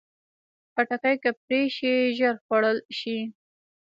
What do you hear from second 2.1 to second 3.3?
ژر خوړل شي.